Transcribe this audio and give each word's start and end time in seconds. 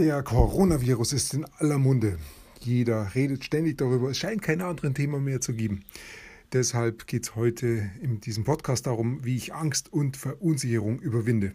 Der 0.00 0.22
Coronavirus 0.22 1.12
ist 1.12 1.34
in 1.34 1.44
aller 1.58 1.76
Munde. 1.76 2.16
Jeder 2.60 3.14
redet 3.14 3.44
ständig 3.44 3.76
darüber. 3.76 4.08
Es 4.08 4.16
scheint 4.16 4.40
kein 4.40 4.62
anderes 4.62 4.94
Thema 4.94 5.18
mehr 5.18 5.42
zu 5.42 5.52
geben. 5.52 5.84
Deshalb 6.54 7.06
geht 7.06 7.24
es 7.24 7.36
heute 7.36 7.90
in 8.00 8.18
diesem 8.18 8.44
Podcast 8.44 8.86
darum, 8.86 9.22
wie 9.26 9.36
ich 9.36 9.52
Angst 9.52 9.92
und 9.92 10.16
Verunsicherung 10.16 11.00
überwinde. 11.00 11.52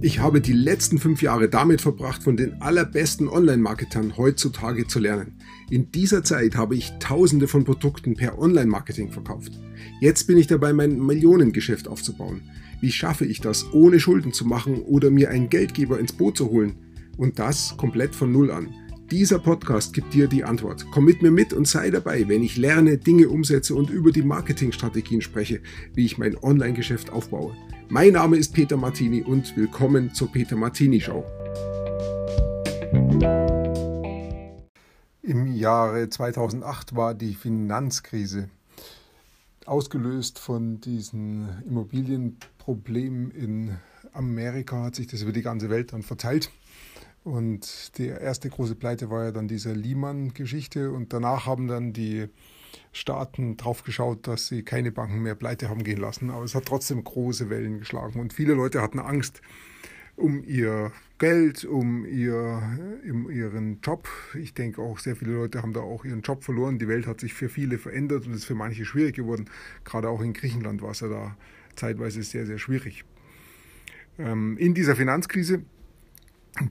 Ich 0.00 0.20
habe 0.20 0.40
die 0.40 0.54
letzten 0.54 0.96
fünf 0.98 1.20
Jahre 1.20 1.50
damit 1.50 1.82
verbracht, 1.82 2.22
von 2.22 2.38
den 2.38 2.62
allerbesten 2.62 3.28
Online-Marketern 3.28 4.16
heutzutage 4.16 4.86
zu 4.86 4.98
lernen. 4.98 5.35
In 5.68 5.90
dieser 5.90 6.22
Zeit 6.22 6.54
habe 6.54 6.76
ich 6.76 6.92
tausende 7.00 7.48
von 7.48 7.64
Produkten 7.64 8.14
per 8.14 8.38
Online-Marketing 8.38 9.10
verkauft. 9.10 9.52
Jetzt 10.00 10.28
bin 10.28 10.38
ich 10.38 10.46
dabei, 10.46 10.72
mein 10.72 11.04
Millionengeschäft 11.04 11.88
aufzubauen. 11.88 12.42
Wie 12.80 12.92
schaffe 12.92 13.24
ich 13.24 13.40
das, 13.40 13.72
ohne 13.72 13.98
Schulden 13.98 14.32
zu 14.32 14.46
machen 14.46 14.76
oder 14.82 15.10
mir 15.10 15.30
einen 15.30 15.48
Geldgeber 15.48 15.98
ins 15.98 16.12
Boot 16.12 16.36
zu 16.36 16.50
holen? 16.50 16.76
Und 17.16 17.40
das 17.40 17.76
komplett 17.76 18.14
von 18.14 18.30
Null 18.30 18.52
an. 18.52 18.68
Dieser 19.10 19.40
Podcast 19.40 19.92
gibt 19.92 20.14
dir 20.14 20.28
die 20.28 20.44
Antwort. 20.44 20.86
Komm 20.92 21.04
mit 21.04 21.22
mir 21.22 21.32
mit 21.32 21.52
und 21.52 21.66
sei 21.66 21.90
dabei, 21.90 22.28
wenn 22.28 22.44
ich 22.44 22.56
lerne, 22.56 22.96
Dinge 22.98 23.28
umsetze 23.28 23.74
und 23.74 23.90
über 23.90 24.12
die 24.12 24.22
Marketingstrategien 24.22 25.20
spreche, 25.20 25.60
wie 25.94 26.04
ich 26.04 26.16
mein 26.16 26.36
Online-Geschäft 26.36 27.10
aufbaue. 27.10 27.56
Mein 27.88 28.12
Name 28.12 28.36
ist 28.36 28.52
Peter 28.52 28.76
Martini 28.76 29.22
und 29.22 29.56
willkommen 29.56 30.14
zur 30.14 30.30
Peter 30.30 30.56
Martini 30.56 31.00
Show. 31.00 31.24
Im 35.26 35.52
Jahre 35.56 36.08
2008 36.08 36.94
war 36.94 37.12
die 37.12 37.34
Finanzkrise 37.34 38.48
ausgelöst 39.64 40.38
von 40.38 40.80
diesen 40.80 41.48
Immobilienproblemen 41.66 43.32
in 43.32 43.76
Amerika, 44.12 44.84
hat 44.84 44.94
sich 44.94 45.08
das 45.08 45.22
über 45.22 45.32
die 45.32 45.42
ganze 45.42 45.68
Welt 45.68 45.92
dann 45.92 46.04
verteilt. 46.04 46.52
Und 47.24 47.98
die 47.98 48.06
erste 48.06 48.48
große 48.48 48.76
Pleite 48.76 49.10
war 49.10 49.24
ja 49.24 49.32
dann 49.32 49.48
diese 49.48 49.72
Lehman-Geschichte. 49.72 50.92
Und 50.92 51.12
danach 51.12 51.44
haben 51.44 51.66
dann 51.66 51.92
die 51.92 52.28
Staaten 52.92 53.56
drauf 53.56 53.82
geschaut, 53.82 54.28
dass 54.28 54.46
sie 54.46 54.62
keine 54.62 54.92
Banken 54.92 55.22
mehr 55.22 55.34
pleite 55.34 55.68
haben 55.68 55.82
gehen 55.82 55.98
lassen. 55.98 56.30
Aber 56.30 56.44
es 56.44 56.54
hat 56.54 56.66
trotzdem 56.66 57.02
große 57.02 57.50
Wellen 57.50 57.80
geschlagen. 57.80 58.20
Und 58.20 58.32
viele 58.32 58.54
Leute 58.54 58.80
hatten 58.80 59.00
Angst, 59.00 59.40
um 60.16 60.42
ihr 60.44 60.92
Geld, 61.18 61.64
um, 61.64 62.04
ihr, 62.06 62.62
um 63.10 63.30
ihren 63.30 63.80
Job. 63.82 64.08
Ich 64.34 64.54
denke 64.54 64.80
auch, 64.80 64.98
sehr 64.98 65.16
viele 65.16 65.32
Leute 65.32 65.62
haben 65.62 65.72
da 65.72 65.80
auch 65.80 66.04
ihren 66.04 66.22
Job 66.22 66.42
verloren. 66.42 66.78
Die 66.78 66.88
Welt 66.88 67.06
hat 67.06 67.20
sich 67.20 67.34
für 67.34 67.48
viele 67.48 67.78
verändert 67.78 68.26
und 68.26 68.34
ist 68.34 68.44
für 68.46 68.54
manche 68.54 68.84
schwierig 68.84 69.16
geworden. 69.16 69.48
Gerade 69.84 70.08
auch 70.08 70.22
in 70.22 70.32
Griechenland 70.32 70.82
war 70.82 70.90
es 70.90 71.00
ja 71.00 71.08
da 71.08 71.36
zeitweise 71.74 72.22
sehr, 72.22 72.46
sehr 72.46 72.58
schwierig. 72.58 73.04
Ähm, 74.18 74.56
in 74.58 74.74
dieser 74.74 74.96
Finanzkrise 74.96 75.62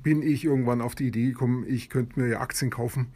bin 0.01 0.23
ich 0.23 0.43
irgendwann 0.43 0.81
auf 0.81 0.95
die 0.95 1.07
Idee 1.07 1.27
gekommen, 1.27 1.65
ich 1.67 1.89
könnte 1.89 2.19
mir 2.19 2.27
ja 2.27 2.39
Aktien 2.39 2.71
kaufen 2.71 3.07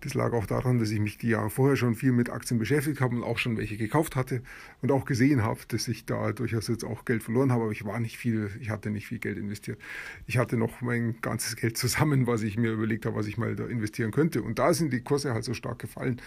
das 0.00 0.14
lag 0.14 0.32
auch 0.32 0.46
daran, 0.46 0.78
dass 0.78 0.90
ich 0.90 1.00
mich 1.00 1.18
die 1.18 1.28
Jahre 1.28 1.50
vorher 1.50 1.76
schon 1.76 1.94
viel 1.94 2.12
mit 2.12 2.30
Aktien 2.30 2.58
beschäftigt 2.58 3.00
habe 3.00 3.16
und 3.16 3.22
auch 3.22 3.38
schon 3.38 3.56
welche 3.56 3.76
gekauft 3.76 4.16
hatte 4.16 4.42
und 4.82 4.90
auch 4.92 5.04
gesehen 5.04 5.42
habe, 5.42 5.60
dass 5.68 5.88
ich 5.88 6.06
da 6.06 6.32
durchaus 6.32 6.68
jetzt 6.68 6.84
auch 6.84 7.04
Geld 7.04 7.22
verloren 7.22 7.52
habe, 7.52 7.64
aber 7.64 7.72
ich 7.72 7.84
war 7.84 8.00
nicht 8.00 8.16
viel, 8.16 8.50
ich 8.60 8.70
hatte 8.70 8.90
nicht 8.90 9.06
viel 9.06 9.18
Geld 9.18 9.38
investiert. 9.38 9.78
Ich 10.26 10.38
hatte 10.38 10.56
noch 10.56 10.80
mein 10.80 11.20
ganzes 11.20 11.56
Geld 11.56 11.76
zusammen, 11.78 12.26
was 12.26 12.42
ich 12.42 12.56
mir 12.56 12.72
überlegt 12.72 13.06
habe, 13.06 13.16
was 13.16 13.26
ich 13.26 13.38
mal 13.38 13.54
da 13.56 13.66
investieren 13.66 14.10
könnte. 14.10 14.42
Und 14.42 14.58
da 14.58 14.74
sind 14.74 14.92
die 14.92 15.02
Kurse 15.02 15.32
halt 15.32 15.44
so 15.44 15.54
stark 15.54 15.78
gefallen. 15.78 16.20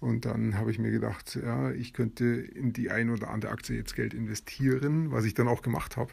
Und 0.00 0.26
dann 0.26 0.56
habe 0.56 0.70
ich 0.70 0.78
mir 0.78 0.92
gedacht, 0.92 1.38
ja, 1.42 1.72
ich 1.72 1.92
könnte 1.92 2.24
in 2.24 2.72
die 2.72 2.90
ein 2.90 3.10
oder 3.10 3.30
andere 3.30 3.50
Aktie 3.50 3.76
jetzt 3.76 3.96
Geld 3.96 4.14
investieren, 4.14 5.10
was 5.10 5.24
ich 5.24 5.34
dann 5.34 5.48
auch 5.48 5.60
gemacht 5.60 5.96
habe. 5.96 6.12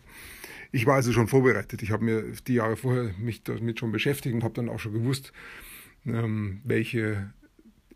Ich 0.71 0.87
war 0.87 0.95
also 0.95 1.11
schon 1.11 1.27
vorbereitet. 1.27 1.83
Ich 1.83 1.91
habe 1.91 2.03
mir 2.03 2.23
die 2.47 2.55
Jahre 2.55 2.77
vorher 2.77 3.11
mich 3.19 3.43
damit 3.43 3.79
schon 3.79 3.91
beschäftigt 3.91 4.33
und 4.33 4.43
habe 4.43 4.55
dann 4.55 4.69
auch 4.69 4.79
schon 4.79 4.93
gewusst, 4.93 5.33
ähm, 6.05 6.61
welche 6.63 7.33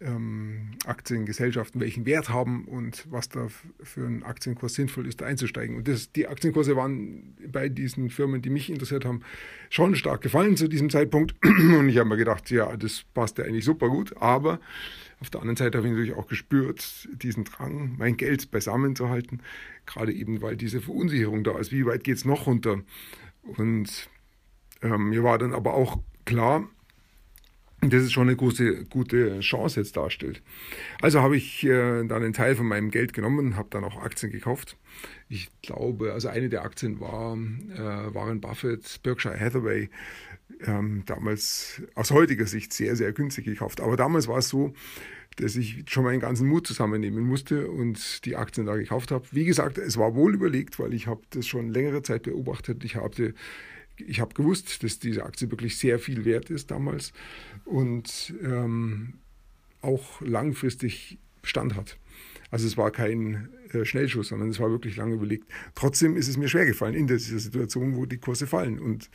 ähm, 0.02 0.72
Aktiengesellschaften 0.86 1.82
welchen 1.82 2.06
Wert 2.06 2.30
haben 2.30 2.66
und 2.66 3.06
was 3.10 3.30
da 3.30 3.48
für 3.84 4.06
einen 4.06 4.24
Aktienkurs 4.24 4.74
sinnvoll 4.74 5.08
ist, 5.08 5.22
da 5.22 5.26
einzusteigen. 5.26 5.76
Und 5.76 5.88
das, 5.88 6.12
die 6.12 6.28
Aktienkurse 6.28 6.76
waren 6.76 7.36
bei 7.52 7.70
diesen 7.70 8.10
Firmen, 8.10 8.42
die 8.42 8.50
mich 8.50 8.70
interessiert 8.70 9.06
haben, 9.06 9.22
schon 9.70 9.96
stark 9.96 10.22
gefallen 10.22 10.56
zu 10.58 10.68
diesem 10.68 10.90
Zeitpunkt. 10.90 11.36
Und 11.44 11.90
ich 11.90 11.98
habe 11.98 12.10
mir 12.10 12.18
gedacht, 12.18 12.50
ja, 12.50 12.76
das 12.78 13.04
passt 13.14 13.38
ja 13.38 13.46
eigentlich 13.46 13.66
super 13.66 13.90
gut. 13.90 14.16
Aber 14.18 14.60
auf 15.20 15.30
der 15.30 15.42
anderen 15.42 15.58
Seite 15.58 15.78
habe 15.78 15.88
ich 15.88 15.94
natürlich 15.94 16.16
auch 16.16 16.28
gespürt, 16.28 17.10
diesen 17.22 17.44
Drang, 17.44 17.96
mein 17.98 18.16
Geld 18.16 18.52
beisammen 18.52 18.96
zu 18.96 19.10
halten, 19.10 19.40
gerade 19.86 20.14
eben, 20.14 20.42
weil 20.42 20.56
diese 20.56 20.82
Verunsicherung 20.82 21.44
da 21.44 21.58
ist. 21.60 21.72
Wie 21.72 21.86
weit 21.86 22.04
geht 22.04 22.18
es 22.18 22.26
noch 22.26 22.48
runter? 22.48 22.82
Und 23.44 24.10
ähm, 24.82 25.10
mir 25.10 25.24
war 25.24 25.38
dann 25.38 25.54
aber 25.54 25.74
auch 25.74 26.00
klar, 26.24 26.70
das 27.82 28.04
ist 28.04 28.12
schon 28.12 28.28
eine 28.28 28.36
große, 28.36 28.86
gute 28.86 29.40
Chance 29.40 29.80
jetzt 29.80 29.96
darstellt. 29.96 30.42
Also 31.02 31.22
habe 31.22 31.38
ich 31.38 31.64
äh, 31.64 32.04
dann 32.04 32.24
einen 32.24 32.34
Teil 32.34 32.56
von 32.56 32.66
meinem 32.66 32.92
Geld 32.92 33.14
genommen, 33.14 33.56
habe 33.56 33.70
dann 33.72 33.84
auch 33.84 34.02
Aktien 34.02 34.32
gekauft. 34.32 34.78
Ich 35.30 35.50
glaube, 35.62 36.14
also 36.14 36.28
eine 36.28 36.50
der 36.50 36.64
Aktien 36.64 37.00
war 37.00 37.36
äh, 37.36 38.14
Warren 38.14 38.42
Buffett, 38.42 39.02
Berkshire 39.04 39.40
Hathaway, 39.40 39.90
ähm, 40.66 41.04
damals 41.06 41.82
aus 41.96 42.12
heutiger 42.12 42.46
Sicht 42.48 42.74
sehr, 42.74 42.96
sehr 42.96 43.14
günstig 43.14 43.46
gekauft. 43.46 43.80
Aber 43.80 43.96
damals 43.96 44.28
war 44.28 44.40
es 44.40 44.50
so, 44.50 44.74
dass 45.38 45.56
ich 45.56 45.86
schon 45.88 46.04
meinen 46.04 46.20
ganzen 46.20 46.48
Mut 46.48 46.68
zusammennehmen 46.68 47.24
musste 47.24 47.70
und 47.70 48.26
die 48.26 48.36
Aktien 48.36 48.66
da 48.66 48.76
gekauft 48.76 49.12
habe. 49.12 49.26
Wie 49.32 49.46
gesagt, 49.46 49.78
es 49.78 49.96
war 49.98 50.16
wohl 50.16 50.34
überlegt, 50.34 50.80
weil 50.80 50.94
ich 50.94 51.08
habe 51.08 51.22
das 51.30 51.48
schon 51.48 51.70
längere 51.70 52.02
Zeit 52.02 52.24
beobachtet. 52.24 52.84
Ich 52.84 52.98
habe 52.98 53.34
ich 54.08 54.20
habe 54.20 54.34
gewusst, 54.34 54.84
dass 54.84 55.00
diese 55.00 55.24
Aktie 55.24 55.50
wirklich 55.52 55.78
sehr 55.78 56.00
viel 56.00 56.26
wert 56.26 56.50
ist 56.50 56.72
damals 56.72 57.14
und 57.66 58.34
ähm, 58.42 59.14
auch 59.82 60.22
langfristig 60.22 61.18
Bestand 61.42 61.76
hat. 61.76 61.98
Also 62.52 62.66
es 62.66 62.78
war 62.78 62.92
kein 62.92 63.50
äh, 63.74 63.86
Schnellschuss, 63.86 64.30
sondern 64.30 64.50
es 64.50 64.60
war 64.60 64.72
wirklich 64.72 64.96
lange 64.98 65.14
überlegt. 65.14 65.48
Trotzdem 65.76 66.18
ist 66.18 66.28
es 66.28 66.38
mir 66.38 66.48
schwer 66.48 66.66
gefallen 66.66 66.96
in 66.96 67.08
dieser 67.08 67.40
Situation, 67.40 67.96
wo 67.96 68.06
die 68.06 68.18
Kurse 68.18 68.48
fallen. 68.48 68.80
Und 68.80 69.10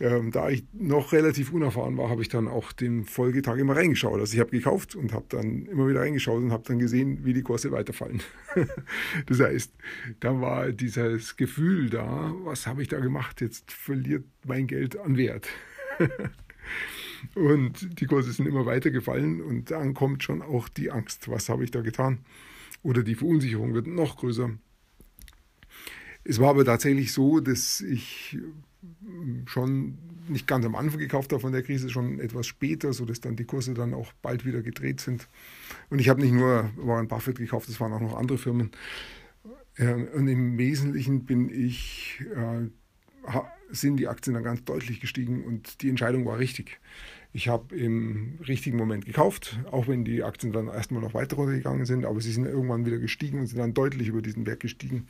ähm, 0.00 0.32
da 0.32 0.48
ich 0.48 0.64
noch 0.72 1.12
relativ 1.12 1.52
unerfahren 1.52 1.96
war, 1.96 2.10
habe 2.10 2.22
ich 2.22 2.28
dann 2.28 2.48
auch 2.48 2.72
den 2.72 3.04
Folgetag 3.04 3.56
immer 3.58 3.76
reingeschaut. 3.76 4.18
Also 4.18 4.34
ich 4.34 4.40
habe 4.40 4.50
gekauft 4.50 4.96
und 4.96 5.12
habe 5.12 5.26
dann 5.28 5.66
immer 5.66 5.88
wieder 5.88 6.00
reingeschaut 6.00 6.42
und 6.42 6.50
habe 6.50 6.64
dann 6.66 6.78
gesehen, 6.78 7.24
wie 7.24 7.32
die 7.32 7.42
Kurse 7.42 7.70
weiterfallen. 7.70 8.22
das 9.26 9.40
heißt, 9.40 9.72
da 10.20 10.40
war 10.40 10.72
dieses 10.72 11.36
Gefühl 11.36 11.88
da, 11.88 12.34
was 12.42 12.66
habe 12.66 12.82
ich 12.82 12.88
da 12.88 12.98
gemacht? 12.98 13.40
Jetzt 13.40 13.70
verliert 13.70 14.24
mein 14.44 14.66
Geld 14.66 14.98
an 14.98 15.16
Wert. 15.16 15.48
und 17.34 18.00
die 18.00 18.06
Kurse 18.06 18.32
sind 18.32 18.46
immer 18.46 18.66
weiter 18.66 18.90
gefallen 18.90 19.40
und 19.40 19.70
dann 19.70 19.94
kommt 19.94 20.24
schon 20.24 20.42
auch 20.42 20.68
die 20.68 20.90
Angst, 20.90 21.28
was 21.28 21.48
habe 21.48 21.62
ich 21.62 21.70
da 21.70 21.80
getan? 21.80 22.18
Oder 22.82 23.02
die 23.02 23.14
Verunsicherung 23.14 23.74
wird 23.74 23.86
noch 23.86 24.16
größer. 24.16 24.50
Es 26.24 26.38
war 26.38 26.50
aber 26.50 26.64
tatsächlich 26.64 27.12
so, 27.12 27.40
dass 27.40 27.80
ich 27.80 28.38
schon 29.46 29.98
nicht 30.28 30.46
ganz 30.46 30.64
am 30.64 30.74
Anfang 30.74 30.98
gekauft 30.98 31.32
habe 31.32 31.40
von 31.40 31.52
der 31.52 31.62
Krise, 31.62 31.90
schon 31.90 32.20
etwas 32.20 32.46
später, 32.46 32.92
sodass 32.92 33.20
dann 33.20 33.36
die 33.36 33.44
Kurse 33.44 33.74
dann 33.74 33.94
auch 33.94 34.12
bald 34.22 34.44
wieder 34.44 34.62
gedreht 34.62 35.00
sind. 35.00 35.28
Und 35.90 36.00
ich 36.00 36.08
habe 36.08 36.20
nicht 36.20 36.32
nur 36.32 36.70
Warren 36.76 37.08
Buffett 37.08 37.38
gekauft, 37.38 37.68
es 37.68 37.80
waren 37.80 37.92
auch 37.92 38.00
noch 38.00 38.16
andere 38.16 38.38
Firmen. 38.38 38.70
Und 39.78 40.28
im 40.28 40.58
Wesentlichen 40.58 41.24
bin 41.24 41.48
ich, 41.48 42.22
äh, 42.34 42.68
sind 43.70 43.96
die 43.96 44.08
Aktien 44.08 44.34
dann 44.34 44.44
ganz 44.44 44.64
deutlich 44.64 45.00
gestiegen 45.00 45.44
und 45.44 45.82
die 45.82 45.88
Entscheidung 45.88 46.26
war 46.26 46.38
richtig. 46.38 46.80
Ich 47.34 47.48
habe 47.48 47.74
im 47.74 48.38
richtigen 48.46 48.76
Moment 48.76 49.06
gekauft, 49.06 49.58
auch 49.70 49.88
wenn 49.88 50.04
die 50.04 50.22
Aktien 50.22 50.52
dann 50.52 50.68
erstmal 50.68 51.00
noch 51.00 51.14
weiter 51.14 51.36
runtergegangen 51.36 51.86
sind, 51.86 52.04
aber 52.04 52.20
sie 52.20 52.32
sind 52.32 52.44
irgendwann 52.44 52.84
wieder 52.84 52.98
gestiegen 52.98 53.40
und 53.40 53.46
sind 53.46 53.58
dann 53.58 53.72
deutlich 53.72 54.08
über 54.08 54.20
diesen 54.20 54.44
Wert 54.44 54.60
gestiegen. 54.60 55.06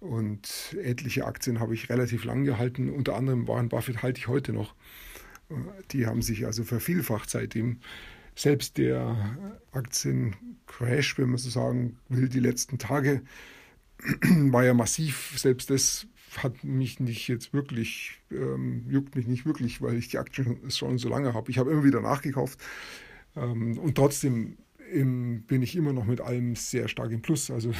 Und 0.00 0.74
etliche 0.82 1.26
Aktien 1.26 1.60
habe 1.60 1.74
ich 1.74 1.90
relativ 1.90 2.24
lang 2.24 2.44
gehalten, 2.44 2.88
unter 2.88 3.14
anderem 3.14 3.46
Warren 3.46 3.68
Buffett 3.68 4.02
halte 4.02 4.18
ich 4.18 4.28
heute 4.28 4.54
noch. 4.54 4.74
Die 5.90 6.06
haben 6.06 6.22
sich 6.22 6.46
also 6.46 6.64
vervielfacht 6.64 7.28
seitdem. 7.28 7.80
Selbst 8.34 8.78
der 8.78 9.36
Aktiencrash, 9.72 11.18
wenn 11.18 11.28
man 11.28 11.38
so 11.38 11.50
sagen 11.50 11.98
will, 12.08 12.30
die 12.30 12.40
letzten 12.40 12.78
Tage 12.78 13.20
war 14.22 14.64
ja 14.64 14.72
massiv. 14.72 15.34
Selbst 15.36 15.68
das 15.68 16.06
hat 16.38 16.64
mich 16.64 17.00
nicht 17.00 17.28
jetzt 17.28 17.52
wirklich, 17.52 18.20
ähm, 18.30 18.84
juckt 18.88 19.16
mich 19.16 19.26
nicht 19.26 19.46
wirklich, 19.46 19.82
weil 19.82 19.96
ich 19.96 20.08
die 20.08 20.18
Aktien 20.18 20.58
schon 20.70 20.98
so 20.98 21.08
lange 21.08 21.34
habe. 21.34 21.50
Ich 21.50 21.58
habe 21.58 21.70
immer 21.70 21.84
wieder 21.84 22.00
nachgekauft 22.00 22.60
ähm, 23.36 23.78
und 23.78 23.94
trotzdem 23.94 24.56
im, 24.92 25.42
bin 25.42 25.62
ich 25.62 25.76
immer 25.76 25.92
noch 25.92 26.04
mit 26.04 26.20
allem 26.20 26.56
sehr 26.56 26.88
stark 26.88 27.12
im 27.12 27.22
Plus, 27.22 27.50
also 27.50 27.72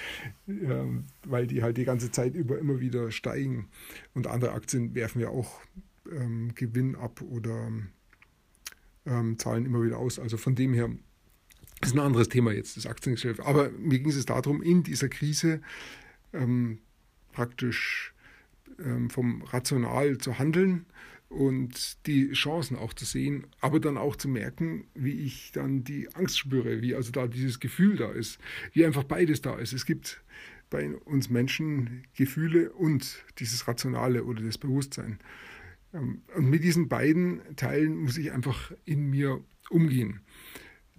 ähm, 0.48 1.04
weil 1.24 1.46
die 1.46 1.62
halt 1.62 1.76
die 1.76 1.84
ganze 1.84 2.10
Zeit 2.10 2.34
über 2.34 2.58
immer 2.58 2.80
wieder 2.80 3.10
steigen 3.10 3.68
und 4.14 4.26
andere 4.26 4.52
Aktien 4.52 4.94
werfen 4.94 5.20
ja 5.20 5.28
auch 5.28 5.60
ähm, 6.10 6.54
Gewinn 6.54 6.94
ab 6.94 7.22
oder 7.22 7.70
ähm, 9.06 9.38
zahlen 9.38 9.66
immer 9.66 9.82
wieder 9.82 9.98
aus. 9.98 10.18
Also 10.18 10.36
von 10.36 10.54
dem 10.54 10.74
her 10.74 10.90
ist 11.80 11.94
ein 11.94 12.00
anderes 12.00 12.28
Thema 12.28 12.52
jetzt, 12.52 12.76
das 12.76 12.86
Aktiengeschäft. 12.86 13.40
Aber 13.40 13.70
mir 13.70 13.98
ging 13.98 14.08
es 14.08 14.24
darum, 14.26 14.62
in 14.62 14.82
dieser 14.82 15.08
Krise 15.08 15.60
ähm, 16.32 16.78
praktisch 17.32 18.14
ähm, 18.78 19.10
vom 19.10 19.42
Rational 19.42 20.18
zu 20.18 20.38
handeln 20.38 20.86
und 21.28 22.06
die 22.06 22.32
Chancen 22.32 22.76
auch 22.76 22.94
zu 22.94 23.04
sehen, 23.04 23.46
aber 23.60 23.80
dann 23.80 23.98
auch 23.98 24.16
zu 24.16 24.28
merken, 24.28 24.86
wie 24.94 25.20
ich 25.20 25.52
dann 25.52 25.84
die 25.84 26.14
Angst 26.14 26.38
spüre, 26.38 26.80
wie 26.80 26.94
also 26.94 27.12
da 27.12 27.26
dieses 27.26 27.60
Gefühl 27.60 27.96
da 27.96 28.10
ist, 28.10 28.38
wie 28.72 28.84
einfach 28.84 29.04
beides 29.04 29.42
da 29.42 29.58
ist. 29.58 29.72
Es 29.72 29.84
gibt 29.84 30.22
bei 30.70 30.88
uns 30.96 31.30
Menschen 31.30 32.04
Gefühle 32.14 32.72
und 32.72 33.24
dieses 33.38 33.68
Rationale 33.68 34.24
oder 34.24 34.42
das 34.42 34.58
Bewusstsein. 34.58 35.18
Ähm, 35.92 36.22
und 36.34 36.48
mit 36.48 36.64
diesen 36.64 36.88
beiden 36.88 37.40
Teilen 37.56 37.96
muss 37.96 38.18
ich 38.18 38.32
einfach 38.32 38.72
in 38.84 39.10
mir 39.10 39.42
umgehen. 39.70 40.20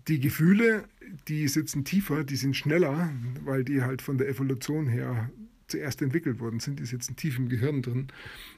Die 0.08 0.20
Gefühle, 0.20 0.86
die 1.28 1.48
sitzen 1.48 1.86
tiefer, 1.86 2.24
die 2.24 2.36
sind 2.36 2.56
schneller, 2.56 3.12
weil 3.44 3.64
die 3.64 3.82
halt 3.82 4.02
von 4.02 4.18
der 4.18 4.28
Evolution 4.28 4.88
her 4.88 5.30
zuerst 5.70 6.02
entwickelt 6.02 6.40
worden 6.40 6.60
sind. 6.60 6.80
Die 6.80 6.86
sitzen 6.86 7.16
tief 7.16 7.38
im 7.38 7.50
Gehirn 7.50 7.82
drin. 7.82 8.08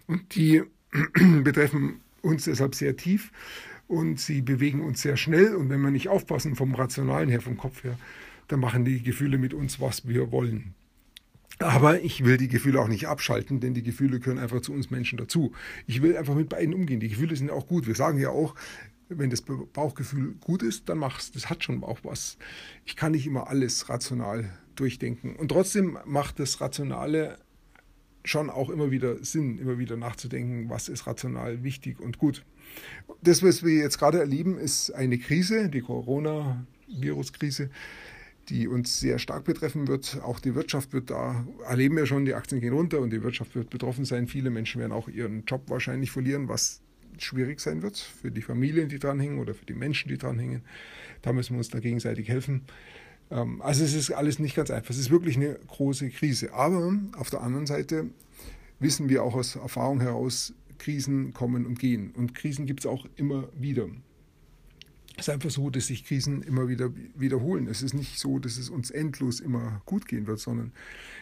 Und 0.07 0.35
die 0.35 0.63
betreffen 1.43 1.99
uns 2.21 2.45
deshalb 2.45 2.75
sehr 2.75 2.95
tief 2.95 3.31
und 3.87 4.19
sie 4.19 4.41
bewegen 4.41 4.81
uns 4.81 5.01
sehr 5.01 5.17
schnell. 5.17 5.55
Und 5.55 5.69
wenn 5.69 5.81
wir 5.81 5.91
nicht 5.91 6.09
aufpassen 6.09 6.55
vom 6.55 6.75
Rationalen 6.75 7.29
her, 7.29 7.41
vom 7.41 7.57
Kopf 7.57 7.83
her, 7.83 7.97
dann 8.47 8.59
machen 8.59 8.85
die 8.85 9.01
Gefühle 9.01 9.37
mit 9.37 9.53
uns, 9.53 9.79
was 9.79 10.07
wir 10.07 10.31
wollen. 10.31 10.73
Aber 11.59 12.01
ich 12.01 12.25
will 12.25 12.37
die 12.37 12.47
Gefühle 12.47 12.79
auch 12.79 12.87
nicht 12.87 13.07
abschalten, 13.07 13.59
denn 13.59 13.73
die 13.73 13.83
Gefühle 13.83 14.19
gehören 14.19 14.39
einfach 14.39 14.61
zu 14.61 14.73
uns 14.73 14.89
Menschen 14.89 15.17
dazu. 15.17 15.51
Ich 15.85 16.01
will 16.01 16.17
einfach 16.17 16.35
mit 16.35 16.49
beiden 16.49 16.73
umgehen. 16.73 16.99
Die 16.99 17.09
Gefühle 17.09 17.35
sind 17.35 17.51
auch 17.51 17.67
gut. 17.67 17.85
Wir 17.85 17.95
sagen 17.95 18.17
ja 18.19 18.29
auch, 18.29 18.55
wenn 19.17 19.29
das 19.29 19.41
Bauchgefühl 19.41 20.35
gut 20.41 20.63
ist, 20.63 20.89
dann 20.89 20.97
mach's. 20.97 21.31
Das 21.31 21.49
hat 21.49 21.63
schon 21.63 21.83
auch 21.83 21.99
was. 22.03 22.37
Ich 22.85 22.95
kann 22.95 23.11
nicht 23.11 23.27
immer 23.27 23.47
alles 23.47 23.89
rational 23.89 24.49
durchdenken. 24.75 25.35
Und 25.35 25.49
trotzdem 25.49 25.97
macht 26.05 26.39
das 26.39 26.61
Rationale 26.61 27.37
schon 28.23 28.49
auch 28.49 28.69
immer 28.69 28.91
wieder 28.91 29.23
Sinn, 29.23 29.57
immer 29.57 29.79
wieder 29.79 29.97
nachzudenken, 29.97 30.69
was 30.69 30.89
ist 30.89 31.07
rational 31.07 31.63
wichtig 31.63 31.99
und 31.99 32.17
gut. 32.17 32.43
Das, 33.21 33.43
was 33.43 33.63
wir 33.63 33.73
jetzt 33.73 33.97
gerade 33.97 34.19
erleben, 34.19 34.57
ist 34.57 34.91
eine 34.91 35.17
Krise, 35.17 35.69
die 35.69 35.81
Corona-Virus-Krise, 35.81 37.69
die 38.49 38.67
uns 38.67 38.99
sehr 38.99 39.19
stark 39.19 39.43
betreffen 39.45 39.87
wird. 39.87 40.21
Auch 40.23 40.39
die 40.39 40.55
Wirtschaft 40.55 40.93
wird 40.93 41.09
da, 41.09 41.45
erleben 41.67 41.97
wir 41.97 42.05
schon, 42.05 42.25
die 42.25 42.33
Aktien 42.33 42.61
gehen 42.61 42.73
runter 42.73 42.99
und 42.99 43.11
die 43.11 43.23
Wirtschaft 43.23 43.55
wird 43.55 43.69
betroffen 43.69 44.05
sein. 44.05 44.27
Viele 44.27 44.49
Menschen 44.49 44.79
werden 44.79 44.91
auch 44.91 45.07
ihren 45.07 45.43
Job 45.45 45.63
wahrscheinlich 45.67 46.11
verlieren, 46.11 46.47
was 46.47 46.81
schwierig 47.23 47.59
sein 47.59 47.81
wird 47.81 47.97
für 47.97 48.31
die 48.31 48.41
Familien, 48.41 48.89
die 48.89 48.99
dranhängen 48.99 49.39
oder 49.39 49.53
für 49.53 49.65
die 49.65 49.73
Menschen, 49.73 50.09
die 50.09 50.17
dranhängen. 50.17 50.61
Da 51.21 51.33
müssen 51.33 51.53
wir 51.53 51.59
uns 51.59 51.69
da 51.69 51.79
gegenseitig 51.79 52.29
helfen. 52.29 52.61
Ähm, 53.29 53.61
also 53.61 53.83
es 53.83 53.93
ist 53.93 54.11
alles 54.11 54.39
nicht 54.39 54.55
ganz 54.55 54.71
einfach. 54.71 54.91
Es 54.91 54.97
ist 54.97 55.11
wirklich 55.11 55.37
eine 55.37 55.57
große 55.67 56.09
Krise. 56.09 56.53
Aber 56.53 56.93
auf 57.17 57.29
der 57.29 57.41
anderen 57.41 57.67
Seite 57.67 58.05
wissen 58.79 59.09
wir 59.09 59.23
auch 59.23 59.35
aus 59.35 59.55
Erfahrung 59.55 60.01
heraus, 60.01 60.53
Krisen 60.77 61.33
kommen 61.33 61.65
und 61.65 61.79
gehen. 61.79 62.11
Und 62.11 62.33
Krisen 62.33 62.65
gibt 62.65 62.81
es 62.81 62.85
auch 62.85 63.05
immer 63.15 63.47
wieder. 63.57 63.87
Es 65.21 65.27
ist 65.27 65.33
einfach 65.35 65.51
so, 65.51 65.69
dass 65.69 65.85
sich 65.85 66.03
Krisen 66.03 66.41
immer 66.41 66.67
wieder 66.67 66.89
wiederholen. 67.13 67.67
Es 67.67 67.83
ist 67.83 67.93
nicht 67.93 68.17
so, 68.17 68.39
dass 68.39 68.57
es 68.57 68.71
uns 68.71 68.89
endlos 68.89 69.39
immer 69.39 69.83
gut 69.85 70.07
gehen 70.07 70.25
wird, 70.25 70.39
sondern 70.39 70.71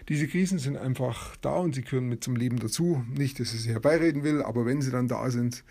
diese 0.08 0.26
Krisen 0.26 0.58
sind 0.58 0.78
einfach 0.78 1.36
da 1.36 1.56
und 1.58 1.76
sie 1.76 1.82
gehören 1.82 2.08
mit 2.08 2.24
zum 2.24 2.38
Leben 2.38 2.60
dazu. 2.60 3.04
Nicht, 3.10 3.42
dass 3.42 3.54
ich 3.54 3.62
sie 3.64 3.72
herbeireden 3.72 4.24
will, 4.24 4.42
aber 4.42 4.66
wenn 4.66 4.82
sie 4.82 4.90
dann 4.90 5.10
da 5.10 5.30
sind, 5.32 5.66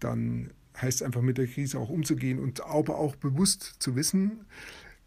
dann 0.00 0.50
heißt 0.82 1.00
es 1.00 1.02
einfach 1.04 1.22
mit 1.22 1.38
der 1.38 1.46
Krise 1.46 1.78
auch 1.78 1.90
umzugehen 1.90 2.40
und 2.40 2.60
aber 2.64 2.98
auch 2.98 3.14
bewusst 3.14 3.76
zu 3.78 3.94
wissen, 3.94 4.46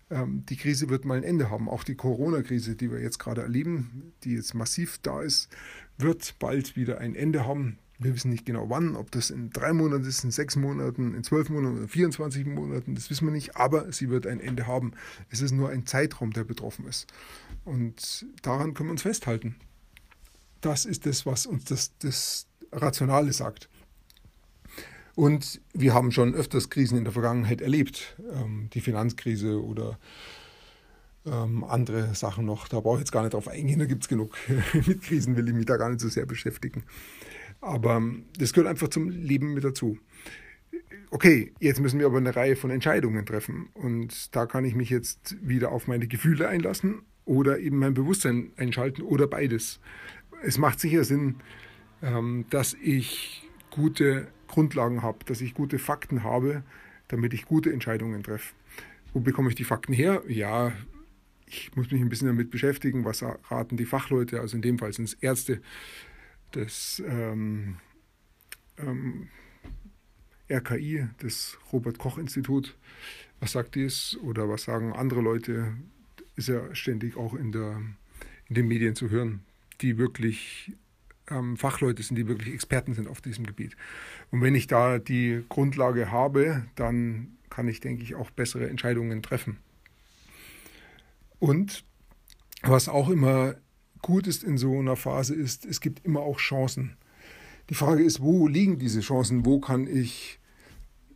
ähm, 0.09 0.45
die 0.47 0.55
Krise 0.55 0.87
wird 0.87 1.03
mal 1.03 1.17
ein 1.17 1.23
Ende 1.23 1.49
haben. 1.49 1.67
Auch 1.67 1.83
die 1.83 1.95
Corona-Krise, 1.95 2.77
die 2.77 2.89
wir 2.89 3.01
jetzt 3.01 3.19
gerade 3.19 3.41
erleben, 3.41 4.13
die 4.23 4.35
jetzt 4.35 4.53
massiv 4.53 4.99
da 4.99 5.21
ist, 5.21 5.49
wird 5.97 6.39
bald 6.39 6.77
wieder 6.77 6.99
ein 6.99 7.13
Ende 7.13 7.45
haben. 7.45 7.77
Wir 8.03 8.13
wissen 8.15 8.29
nicht 8.29 8.45
genau 8.45 8.69
wann, 8.69 8.95
ob 8.95 9.11
das 9.11 9.29
in 9.29 9.49
drei 9.49 9.73
Monaten 9.73 10.05
ist, 10.05 10.23
in 10.23 10.31
sechs 10.31 10.55
Monaten, 10.55 11.13
in 11.15 11.23
zwölf 11.23 11.49
Monaten 11.49 11.77
oder 11.77 11.87
24 11.87 12.45
Monaten, 12.45 12.95
das 12.95 13.09
wissen 13.09 13.27
wir 13.27 13.31
nicht, 13.31 13.55
aber 13.55 13.91
sie 13.91 14.09
wird 14.09 14.27
ein 14.27 14.39
Ende 14.39 14.67
haben. 14.67 14.91
Es 15.29 15.41
ist 15.41 15.51
nur 15.51 15.69
ein 15.69 15.85
Zeitraum, 15.85 16.31
der 16.31 16.43
betroffen 16.43 16.85
ist. 16.87 17.07
Und 17.65 18.25
daran 18.41 18.73
können 18.73 18.89
wir 18.89 18.93
uns 18.93 19.03
festhalten. 19.03 19.55
Das 20.61 20.85
ist 20.85 21.05
das, 21.05 21.25
was 21.25 21.45
uns 21.45 21.65
das, 21.65 21.97
das 21.99 22.47
Rationale 22.71 23.33
sagt. 23.33 23.69
Und 25.15 25.61
wir 25.73 25.93
haben 25.93 26.11
schon 26.11 26.33
öfters 26.33 26.69
Krisen 26.69 26.97
in 26.97 27.03
der 27.03 27.13
Vergangenheit 27.13 27.61
erlebt. 27.61 28.17
Ähm, 28.33 28.69
die 28.73 28.81
Finanzkrise 28.81 29.63
oder 29.63 29.99
ähm, 31.25 31.63
andere 31.63 32.15
Sachen 32.15 32.45
noch. 32.45 32.67
Da 32.67 32.79
brauche 32.79 32.95
ich 32.95 33.01
jetzt 33.01 33.11
gar 33.11 33.21
nicht 33.21 33.33
drauf 33.33 33.47
eingehen, 33.47 33.79
da 33.79 33.85
gibt 33.85 34.03
es 34.03 34.09
genug. 34.09 34.35
mit 34.73 35.01
Krisen 35.01 35.35
will 35.35 35.47
ich 35.47 35.53
mich 35.53 35.65
da 35.65 35.77
gar 35.77 35.89
nicht 35.89 36.01
so 36.01 36.09
sehr 36.09 36.25
beschäftigen. 36.25 36.83
Aber 37.63 38.01
das 38.37 38.51
gehört 38.51 38.69
einfach 38.69 38.89
zum 38.89 39.09
Leben 39.09 39.53
mit 39.53 39.63
dazu. 39.63 39.97
Okay, 41.11 41.53
jetzt 41.61 41.79
müssen 41.79 41.97
wir 41.97 42.07
aber 42.07 42.17
eine 42.17 42.35
Reihe 42.35 42.57
von 42.57 42.71
Entscheidungen 42.71 43.25
treffen. 43.25 43.69
Und 43.73 44.35
da 44.35 44.45
kann 44.45 44.65
ich 44.65 44.75
mich 44.75 44.89
jetzt 44.89 45.37
wieder 45.41 45.71
auf 45.71 45.87
meine 45.87 46.07
Gefühle 46.07 46.49
einlassen 46.49 47.03
oder 47.23 47.59
eben 47.59 47.79
mein 47.79 47.93
Bewusstsein 47.93 48.51
einschalten 48.57 49.01
oder 49.01 49.27
beides. 49.27 49.79
Es 50.43 50.57
macht 50.57 50.81
sicher 50.81 51.05
Sinn, 51.05 51.35
ähm, 52.01 52.45
dass 52.49 52.73
ich 52.73 53.47
gute 53.69 54.27
Grundlagen 54.47 55.01
habe, 55.01 55.19
dass 55.25 55.39
ich 55.39 55.53
gute 55.53 55.79
Fakten 55.79 56.23
habe, 56.23 56.63
damit 57.07 57.33
ich 57.33 57.45
gute 57.45 57.71
Entscheidungen 57.71 58.23
treffe. 58.23 58.53
Wo 59.13 59.21
bekomme 59.21 59.47
ich 59.47 59.55
die 59.55 59.63
Fakten 59.63 59.93
her? 59.93 60.21
Ja, 60.27 60.73
ich 61.45 61.73
muss 61.75 61.89
mich 61.91 62.01
ein 62.01 62.09
bisschen 62.09 62.27
damit 62.27 62.51
beschäftigen, 62.51 63.05
was 63.05 63.23
raten 63.23 63.77
die 63.77 63.85
Fachleute, 63.85 64.41
also 64.41 64.57
in 64.57 64.61
dem 64.61 64.79
Fall 64.79 64.91
sind 64.91 65.05
es 65.05 65.13
Ärzte, 65.13 65.61
das 66.55 67.01
ähm, 67.05 67.77
ähm, 68.77 69.27
RKI, 70.49 71.07
das 71.19 71.57
Robert 71.71 71.97
Koch 71.97 72.17
Institut, 72.17 72.75
was 73.39 73.53
sagt 73.53 73.75
dies 73.75 74.17
oder 74.23 74.49
was 74.49 74.63
sagen 74.63 74.93
andere 74.93 75.21
Leute, 75.21 75.73
ist 76.35 76.47
ja 76.47 76.73
ständig 76.73 77.17
auch 77.17 77.33
in, 77.33 77.51
der, 77.51 77.81
in 78.47 78.55
den 78.55 78.67
Medien 78.67 78.95
zu 78.95 79.09
hören, 79.09 79.43
die 79.81 79.97
wirklich 79.97 80.71
ähm, 81.29 81.57
Fachleute 81.57 82.03
sind, 82.03 82.17
die 82.17 82.27
wirklich 82.27 82.53
Experten 82.53 82.93
sind 82.93 83.07
auf 83.07 83.21
diesem 83.21 83.45
Gebiet. 83.45 83.75
Und 84.31 84.41
wenn 84.41 84.55
ich 84.55 84.67
da 84.67 84.99
die 84.99 85.43
Grundlage 85.49 86.11
habe, 86.11 86.65
dann 86.75 87.37
kann 87.49 87.67
ich, 87.67 87.79
denke 87.79 88.03
ich, 88.03 88.15
auch 88.15 88.31
bessere 88.31 88.69
Entscheidungen 88.69 89.21
treffen. 89.21 89.57
Und 91.39 91.83
was 92.61 92.87
auch 92.87 93.09
immer 93.09 93.55
gut 94.03 94.27
ist 94.27 94.43
in 94.43 94.59
so 94.59 94.77
einer 94.77 94.95
Phase 94.95 95.33
ist, 95.33 95.65
es 95.65 95.81
gibt 95.81 96.05
immer 96.05 96.19
auch 96.19 96.37
Chancen. 96.37 96.95
Die 97.71 97.73
Frage 97.73 98.03
ist, 98.03 98.21
wo 98.21 98.47
liegen 98.47 98.77
diese 98.77 98.99
Chancen? 98.99 99.45
Wo 99.45 99.59
kann 99.59 99.87
ich 99.87 100.39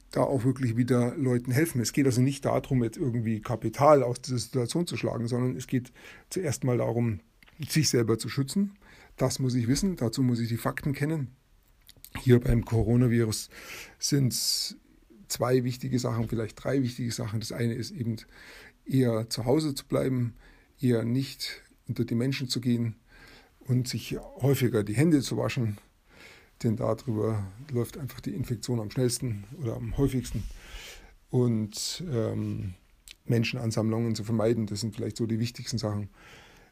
da 0.09 0.21
auch 0.21 0.43
wirklich 0.43 0.77
wieder 0.77 1.15
Leuten 1.15 1.51
helfen? 1.51 1.79
Es 1.81 1.93
geht 1.93 2.07
also 2.07 2.21
nicht 2.21 2.45
darum, 2.45 2.83
jetzt 2.83 2.97
irgendwie 2.97 3.41
Kapital 3.41 4.01
aus 4.01 4.21
dieser 4.21 4.39
Situation 4.39 4.87
zu 4.87 4.97
schlagen, 4.97 5.27
sondern 5.27 5.55
es 5.55 5.67
geht 5.67 5.91
zuerst 6.31 6.63
mal 6.63 6.77
darum, 6.77 7.19
sich 7.69 7.89
selber 7.89 8.17
zu 8.17 8.29
schützen 8.29 8.71
das 9.17 9.39
muss 9.39 9.55
ich 9.55 9.67
wissen, 9.67 9.95
dazu 9.95 10.21
muss 10.21 10.39
ich 10.39 10.47
die 10.47 10.57
Fakten 10.57 10.93
kennen. 10.93 11.35
Hier 12.19 12.39
beim 12.39 12.63
Coronavirus 12.63 13.49
sind 13.99 14.31
es 14.31 14.77
zwei 15.27 15.63
wichtige 15.63 15.99
Sachen, 15.99 16.29
vielleicht 16.29 16.63
drei 16.63 16.81
wichtige 16.81 17.11
Sachen. 17.11 17.39
Das 17.39 17.51
eine 17.51 17.73
ist 17.73 17.91
eben 17.91 18.17
eher 18.85 19.29
zu 19.29 19.45
Hause 19.45 19.75
zu 19.75 19.85
bleiben, 19.85 20.35
eher 20.79 21.03
nicht 21.03 21.63
unter 21.87 22.05
die 22.05 22.15
Menschen 22.15 22.49
zu 22.49 22.61
gehen 22.61 22.95
und 23.59 23.87
sich 23.87 24.17
häufiger 24.41 24.83
die 24.83 24.95
Hände 24.95 25.21
zu 25.21 25.37
waschen, 25.37 25.77
denn 26.63 26.75
darüber 26.75 27.45
läuft 27.71 27.97
einfach 27.97 28.19
die 28.19 28.33
Infektion 28.33 28.79
am 28.79 28.89
schnellsten 28.89 29.43
oder 29.61 29.75
am 29.75 29.97
häufigsten. 29.97 30.43
Und 31.29 32.03
ähm, 32.11 32.73
Menschenansammlungen 33.25 34.15
zu 34.15 34.23
vermeiden, 34.23 34.65
das 34.65 34.79
sind 34.79 34.95
vielleicht 34.95 35.17
so 35.17 35.25
die 35.25 35.39
wichtigsten 35.39 35.77
Sachen. 35.77 36.09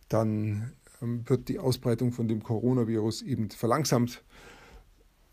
Dann 0.08 0.72
ähm, 1.02 1.28
wird 1.28 1.50
die 1.50 1.60
Ausbreitung 1.60 2.12
von 2.12 2.28
dem 2.28 2.42
Coronavirus 2.42 3.22
eben 3.22 3.50
verlangsamt. 3.50 4.24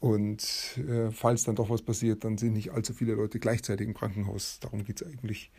Und 0.01 0.45
äh, 0.89 1.13
falls 1.13 1.45
dann 1.45 1.55
doch 1.55 1.71
was 1.71 1.83
passiert, 1.83 2.25
dann 2.25 2.37
sind 2.37 2.55
nicht 2.55 2.73
allzu 2.73 2.93
viele 2.93 3.15
Leute 3.15 3.39
gleichzeitig 3.39 3.87
im 3.87 3.95
Krankenhaus. 3.95 4.59
Darum 4.61 4.85
geht 4.85 5.01
es 5.01 5.07
eigentlich. 5.07 5.53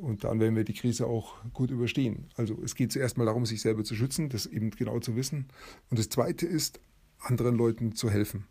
Und 0.00 0.24
dann 0.24 0.40
werden 0.40 0.56
wir 0.56 0.64
die 0.64 0.74
Krise 0.74 1.06
auch 1.06 1.34
gut 1.52 1.70
überstehen. 1.70 2.26
Also 2.36 2.58
es 2.62 2.74
geht 2.74 2.92
zuerst 2.92 3.16
mal 3.16 3.24
darum, 3.24 3.46
sich 3.46 3.60
selber 3.60 3.84
zu 3.84 3.94
schützen, 3.94 4.28
das 4.28 4.46
eben 4.46 4.70
genau 4.70 5.00
zu 5.00 5.16
wissen. 5.16 5.46
Und 5.90 5.98
das 5.98 6.08
Zweite 6.08 6.46
ist, 6.46 6.80
anderen 7.18 7.56
Leuten 7.56 7.94
zu 7.94 8.10
helfen. 8.10 8.46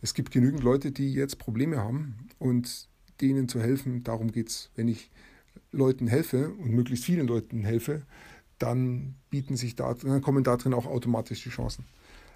Es 0.00 0.14
gibt 0.14 0.30
genügend 0.30 0.62
Leute, 0.62 0.92
die 0.92 1.12
jetzt 1.12 1.38
Probleme 1.38 1.78
haben 1.78 2.28
und 2.38 2.88
denen 3.20 3.48
zu 3.48 3.60
helfen, 3.60 4.04
darum 4.04 4.30
geht 4.30 4.48
es. 4.48 4.70
Wenn 4.74 4.88
ich 4.88 5.10
Leuten 5.72 6.06
helfe 6.06 6.50
und 6.50 6.70
möglichst 6.70 7.04
vielen 7.04 7.26
Leuten 7.26 7.64
helfe, 7.64 8.02
dann 8.58 9.14
bieten 9.30 9.56
sich 9.56 9.76
da, 9.76 9.94
dann 9.94 10.22
kommen 10.22 10.44
da 10.44 10.56
drin 10.56 10.74
auch 10.74 10.86
automatisch 10.86 11.42
die 11.42 11.50
Chancen. 11.50 11.84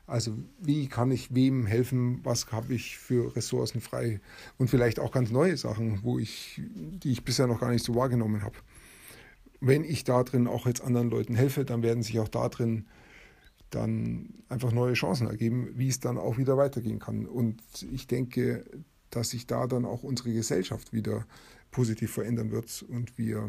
Also 0.07 0.37
wie 0.59 0.89
kann 0.89 1.11
ich 1.11 1.35
wem 1.35 1.67
helfen, 1.67 2.21
was 2.25 2.51
habe 2.51 2.75
ich 2.75 2.99
für 2.99 3.35
Ressourcen 3.37 3.81
frei 3.81 4.21
und 4.59 4.69
vielleicht 4.69 4.99
auch 4.99 5.13
ganz 5.13 5.31
neue 5.31 5.57
Sachen, 5.57 6.03
wo 6.03 6.19
ich, 6.19 6.61
die 6.67 7.13
ich 7.13 7.25
bisher 7.25 7.47
noch 7.47 7.61
gar 7.61 7.71
nicht 7.71 7.85
so 7.85 7.95
wahrgenommen 7.95 8.43
habe. 8.43 8.57
Wenn 9.61 9.85
ich 9.85 10.03
da 10.05 10.25
drin 10.25 10.49
auch 10.49 10.67
jetzt 10.67 10.83
anderen 10.83 11.09
Leuten 11.09 11.37
helfe, 11.37 11.65
dann 11.65 11.83
werden 11.83 12.03
sich 12.03 12.19
auch 12.19 12.29
da 12.29 12.49
drin 12.49 12.87
dann 13.71 14.35
einfach 14.49 14.73
neue 14.73 14.95
Chancen 14.95 15.29
ergeben, 15.29 15.71
wie 15.75 15.89
es 15.89 16.01
dann 16.01 16.19
auch 16.19 16.37
wieder 16.37 16.57
weitergehen 16.57 16.99
kann. 16.99 17.27
Und 17.27 17.63
ich 17.91 18.07
denke, 18.07 18.65
dass 19.11 19.31
sich 19.31 19.47
da 19.47 19.67
dann 19.67 19.85
auch 19.85 20.03
unsere 20.03 20.33
Gesellschaft 20.33 20.93
wieder 20.93 21.27
positiv 21.71 22.13
verändern 22.13 22.51
wird 22.51 22.85
und 22.89 23.17
wir 23.19 23.49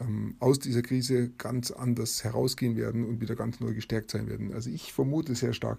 ähm, 0.00 0.36
aus 0.38 0.58
dieser 0.58 0.82
Krise 0.82 1.30
ganz 1.38 1.70
anders 1.70 2.24
herausgehen 2.24 2.76
werden 2.76 3.04
und 3.04 3.20
wieder 3.20 3.36
ganz 3.36 3.60
neu 3.60 3.74
gestärkt 3.74 4.10
sein 4.10 4.28
werden. 4.28 4.52
Also 4.52 4.70
ich 4.70 4.92
vermute 4.92 5.34
sehr 5.34 5.52
stark, 5.52 5.78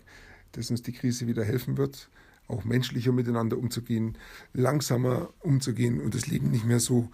dass 0.53 0.70
uns 0.72 0.82
die 0.82 0.93
Krise 0.93 1.27
wieder 1.27 1.43
helfen 1.43 1.77
wird, 1.77 2.10
auch 2.48 2.63
menschlicher 2.63 3.12
miteinander 3.12 3.58
umzugehen, 3.58 4.17
langsamer 4.53 5.34
umzugehen 5.39 6.01
und 6.01 6.13
das 6.13 6.27
Leben 6.27 6.51
nicht 6.51 6.65
mehr 6.65 6.79
so 6.79 7.10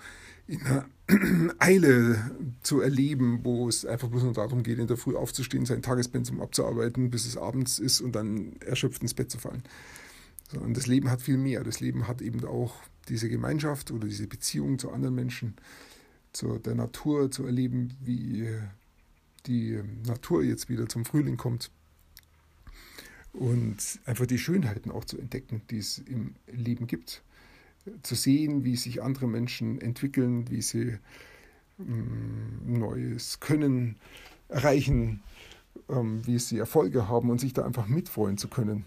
in 0.47 0.61
einer 0.63 0.85
Eile 1.59 2.31
zu 2.63 2.81
erleben, 2.81 3.41
wo 3.43 3.69
es 3.69 3.85
einfach 3.85 4.09
bloß 4.09 4.23
nur 4.23 4.33
darum 4.33 4.63
geht, 4.63 4.79
in 4.79 4.87
der 4.87 4.97
Früh 4.97 5.15
aufzustehen, 5.15 5.65
sein 5.65 5.81
Tagespensum 5.81 6.41
abzuarbeiten, 6.41 7.11
bis 7.11 7.25
es 7.25 7.37
abends 7.37 7.79
ist 7.79 8.01
und 8.01 8.15
dann 8.15 8.53
erschöpft 8.65 9.01
ins 9.01 9.13
Bett 9.13 9.29
zu 9.29 9.37
fallen. 9.37 9.63
Sondern 10.51 10.73
das 10.73 10.87
Leben 10.87 11.11
hat 11.11 11.21
viel 11.21 11.37
mehr. 11.37 11.63
Das 11.63 11.79
Leben 11.79 12.07
hat 12.07 12.21
eben 12.21 12.43
auch 12.45 12.73
diese 13.09 13.29
Gemeinschaft 13.29 13.91
oder 13.91 14.07
diese 14.07 14.27
Beziehung 14.27 14.79
zu 14.79 14.91
anderen 14.91 15.15
Menschen, 15.15 15.55
zu 16.33 16.59
der 16.59 16.75
Natur 16.75 17.31
zu 17.31 17.45
erleben, 17.45 17.95
wie 18.01 18.47
die 19.45 19.81
Natur 20.05 20.43
jetzt 20.43 20.69
wieder 20.69 20.87
zum 20.87 21.05
Frühling 21.05 21.37
kommt 21.37 21.71
und 23.33 23.99
einfach 24.05 24.25
die 24.25 24.37
Schönheiten 24.37 24.91
auch 24.91 25.05
zu 25.05 25.17
entdecken, 25.17 25.61
die 25.69 25.77
es 25.77 25.99
im 25.99 26.35
Leben 26.51 26.87
gibt. 26.87 27.23
Zu 28.03 28.15
sehen, 28.15 28.63
wie 28.63 28.75
sich 28.75 29.01
andere 29.01 29.27
Menschen 29.27 29.79
entwickeln, 29.81 30.49
wie 30.49 30.61
sie 30.61 30.97
mm, 31.77 32.79
neues 32.79 33.39
Können 33.39 33.95
erreichen, 34.49 35.21
ähm, 35.87 36.25
wie 36.27 36.37
sie 36.39 36.57
Erfolge 36.57 37.07
haben 37.07 37.29
und 37.29 37.39
sich 37.39 37.53
da 37.53 37.65
einfach 37.65 37.87
mitfreuen 37.87 38.37
zu 38.37 38.47
können. 38.47 38.85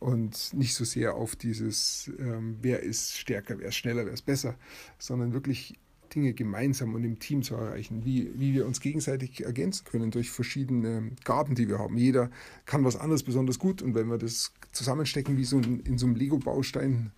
Und 0.00 0.52
nicht 0.52 0.74
so 0.74 0.84
sehr 0.84 1.14
auf 1.14 1.36
dieses, 1.36 2.10
ähm, 2.18 2.58
wer 2.60 2.80
ist 2.80 3.16
stärker, 3.16 3.58
wer 3.58 3.68
ist 3.68 3.76
schneller, 3.76 4.04
wer 4.04 4.12
ist 4.12 4.26
besser, 4.26 4.56
sondern 4.98 5.32
wirklich 5.32 5.78
Dinge 6.14 6.32
gemeinsam 6.32 6.94
und 6.94 7.04
im 7.04 7.18
Team 7.18 7.42
zu 7.42 7.54
erreichen, 7.54 8.04
wie, 8.04 8.30
wie 8.34 8.54
wir 8.54 8.66
uns 8.66 8.80
gegenseitig 8.80 9.44
ergänzen 9.44 9.84
können 9.84 10.10
durch 10.10 10.30
verschiedene 10.30 11.10
Gaben, 11.24 11.54
die 11.54 11.68
wir 11.68 11.78
haben. 11.78 11.96
Jeder 11.96 12.30
kann 12.66 12.84
was 12.84 12.96
anderes 12.96 13.22
besonders 13.22 13.58
gut 13.58 13.82
und 13.82 13.94
wenn 13.94 14.08
wir 14.08 14.18
das 14.18 14.52
zusammenstecken 14.72 15.36
wie 15.36 15.44
so 15.44 15.58
in, 15.58 15.80
in 15.80 15.98
so 15.98 16.06
einem 16.06 16.16
Lego-Baustein, 16.16 17.12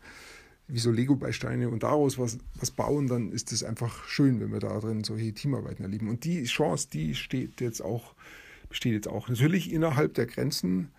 wie 0.68 0.78
so 0.78 0.90
Lego-Bausteine 0.90 1.68
und 1.68 1.82
daraus 1.82 2.18
was, 2.18 2.38
was 2.58 2.70
bauen, 2.70 3.06
dann 3.06 3.30
ist 3.30 3.52
es 3.52 3.62
einfach 3.62 4.04
schön, 4.08 4.40
wenn 4.40 4.52
wir 4.52 4.60
da 4.60 4.78
drin 4.80 5.04
solche 5.04 5.32
Teamarbeiten 5.32 5.84
erleben. 5.84 6.08
Und 6.08 6.24
die 6.24 6.44
Chance, 6.44 6.88
die 6.92 7.14
steht 7.14 7.60
jetzt 7.60 7.82
auch, 7.82 8.14
besteht 8.68 8.94
jetzt 8.94 9.08
auch. 9.08 9.28
Natürlich 9.28 9.72
innerhalb 9.72 10.14
der 10.14 10.26
Grenzen, 10.26 10.90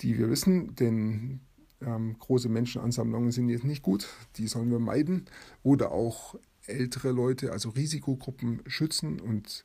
die 0.00 0.18
wir 0.18 0.30
wissen, 0.30 0.74
denn 0.76 1.40
ähm, 1.82 2.16
große 2.18 2.48
Menschenansammlungen 2.48 3.32
sind 3.32 3.48
jetzt 3.48 3.64
nicht 3.64 3.82
gut, 3.82 4.08
die 4.36 4.46
sollen 4.46 4.70
wir 4.70 4.78
meiden. 4.78 5.26
Oder 5.62 5.92
auch 5.92 6.36
ältere 6.68 7.12
Leute, 7.12 7.52
also 7.52 7.70
Risikogruppen 7.70 8.62
schützen 8.66 9.20
und 9.20 9.64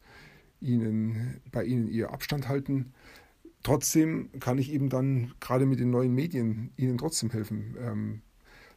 ihnen, 0.59 1.41
bei 1.51 1.63
ihnen 1.63 1.87
ihr 1.87 2.11
Abstand 2.11 2.47
halten. 2.47 2.93
Trotzdem 3.63 4.29
kann 4.39 4.57
ich 4.57 4.71
eben 4.71 4.89
dann 4.89 5.33
gerade 5.39 5.65
mit 5.65 5.79
den 5.79 5.91
neuen 5.91 6.13
Medien 6.13 6.71
ihnen 6.77 6.97
trotzdem 6.97 7.29
helfen. 7.31 7.75
Ähm, 7.79 8.21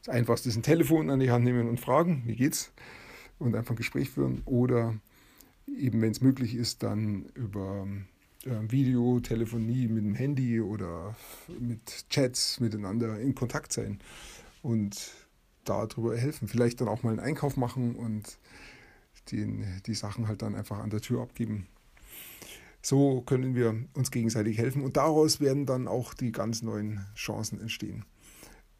das 0.04 0.14
Einfachste 0.14 0.50
ist 0.50 0.56
ein 0.56 0.62
Telefon 0.62 1.08
an 1.08 1.20
die 1.20 1.30
Hand 1.30 1.44
nehmen 1.44 1.68
und 1.68 1.80
fragen, 1.80 2.24
wie 2.26 2.36
geht's? 2.36 2.72
Und 3.38 3.54
einfach 3.54 3.70
ein 3.70 3.76
Gespräch 3.76 4.10
führen. 4.10 4.42
Oder 4.44 4.94
eben, 5.66 6.02
wenn 6.02 6.10
es 6.10 6.20
möglich 6.20 6.54
ist, 6.54 6.82
dann 6.82 7.26
über 7.34 7.86
äh, 8.44 8.70
Videotelefonie 8.70 9.88
mit 9.88 10.04
dem 10.04 10.14
Handy 10.14 10.60
oder 10.60 11.16
mit 11.58 12.08
Chats 12.10 12.60
miteinander 12.60 13.18
in 13.18 13.34
Kontakt 13.34 13.72
sein. 13.72 13.98
Und 14.62 15.12
darüber 15.64 16.16
helfen. 16.16 16.48
Vielleicht 16.48 16.80
dann 16.80 16.88
auch 16.88 17.02
mal 17.02 17.10
einen 17.10 17.20
Einkauf 17.20 17.56
machen 17.56 17.94
und 17.96 18.38
den, 19.30 19.64
die 19.86 19.94
Sachen 19.94 20.28
halt 20.28 20.42
dann 20.42 20.54
einfach 20.54 20.78
an 20.78 20.90
der 20.90 21.00
Tür 21.00 21.22
abgeben. 21.22 21.66
So 22.82 23.22
können 23.22 23.54
wir 23.54 23.74
uns 23.94 24.10
gegenseitig 24.10 24.58
helfen 24.58 24.82
und 24.82 24.98
daraus 24.98 25.40
werden 25.40 25.64
dann 25.64 25.88
auch 25.88 26.12
die 26.12 26.32
ganz 26.32 26.60
neuen 26.60 27.00
Chancen 27.14 27.58
entstehen. 27.58 28.04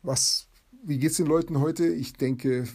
Was, 0.02 0.46
wie 0.84 0.98
geht 0.98 1.12
es 1.12 1.16
den 1.16 1.26
Leuten 1.26 1.58
heute? 1.58 1.86
Ich 1.86 2.12
denke, 2.12 2.66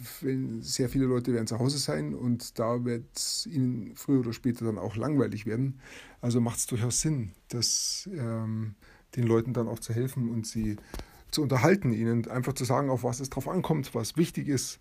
sehr 0.60 0.88
viele 0.88 1.04
Leute 1.04 1.32
werden 1.32 1.46
zu 1.46 1.60
Hause 1.60 1.78
sein 1.78 2.14
und 2.16 2.58
da 2.58 2.84
wird 2.84 3.04
es 3.14 3.46
ihnen 3.46 3.94
früher 3.94 4.20
oder 4.20 4.32
später 4.32 4.64
dann 4.64 4.78
auch 4.78 4.96
langweilig 4.96 5.46
werden. 5.46 5.78
Also 6.20 6.40
macht 6.40 6.58
es 6.58 6.66
durchaus 6.66 7.00
Sinn, 7.00 7.30
dass 7.46 8.10
ähm, 8.12 8.74
den 9.14 9.24
Leuten 9.24 9.52
dann 9.52 9.68
auch 9.68 9.78
zu 9.78 9.92
helfen 9.92 10.30
und 10.30 10.48
sie 10.48 10.76
zu 11.30 11.42
unterhalten, 11.42 11.92
ihnen 11.92 12.28
einfach 12.28 12.52
zu 12.52 12.64
sagen, 12.64 12.90
auf 12.90 13.04
was 13.04 13.20
es 13.20 13.30
drauf 13.30 13.48
ankommt, 13.48 13.94
was 13.94 14.16
wichtig 14.16 14.48
ist 14.48 14.80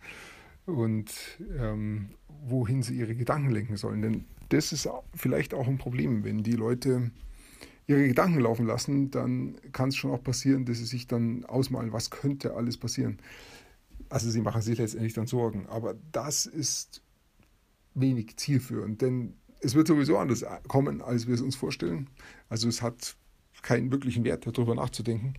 und 0.65 1.12
ähm, 1.58 2.10
wohin 2.48 2.84
sie 2.84 2.96
ihre 2.96 3.15
Gedanken 3.15 3.51
lenken 3.51 3.77
sollen. 3.77 4.01
Denn 4.01 4.25
das 4.50 4.72
ist 4.72 4.89
vielleicht 5.15 5.53
auch 5.53 5.68
ein 5.68 5.77
Problem, 5.77 6.24
wenn 6.24 6.44
die 6.44 6.53
Leute 6.53 7.12
ihre 7.88 8.08
Gedanken 8.08 8.39
laufen 8.39 8.68
lassen, 8.68 9.10
dann 9.10 9.56
kann 9.72 9.89
es 9.89 9.96
schon 9.96 10.12
auch 10.12 10.24
passieren, 10.24 10.65
dass 10.65 10.77
sie 10.77 10.86
sich 10.86 11.08
dann 11.08 11.44
ausmalen, 11.46 11.91
was 11.91 12.12
könnte 12.12 12.53
alles 12.53 12.77
passieren. 12.77 13.18
Also 14.10 14.29
sie 14.29 14.41
machen 14.41 14.62
sich 14.62 14.77
letztendlich 14.77 15.13
dann 15.13 15.27
Sorgen. 15.27 15.65
Aber 15.68 15.96
das 16.12 16.46
ist 16.46 17.01
wenig 17.96 18.38
zielführend, 18.38 19.01
denn 19.01 19.34
es 19.62 19.75
wird 19.75 19.88
sowieso 19.88 20.18
anders 20.18 20.46
kommen, 20.68 21.01
als 21.01 21.27
wir 21.27 21.34
es 21.34 21.41
uns 21.41 21.56
vorstellen. 21.56 22.10
Also 22.48 22.68
es 22.68 22.82
hat 22.82 23.15
keinen 23.62 23.91
wirklichen 23.91 24.24
Wert, 24.24 24.46
darüber 24.46 24.75
nachzudenken. 24.75 25.34